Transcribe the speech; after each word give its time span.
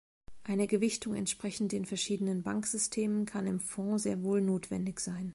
Eine 0.43 0.65
Gewichtung 0.65 1.13
entsprechend 1.13 1.71
den 1.73 1.85
verschiedenen 1.85 2.41
Banksystemen 2.41 3.27
kann 3.27 3.45
im 3.45 3.59
Fonds 3.59 4.01
sehr 4.01 4.23
wohl 4.23 4.41
notwendig 4.41 4.99
sein. 4.99 5.29